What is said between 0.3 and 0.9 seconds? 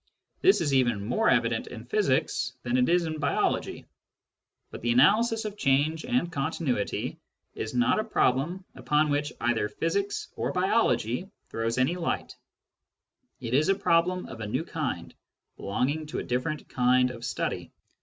This is